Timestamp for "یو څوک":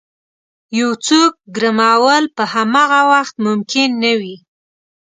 0.79-1.33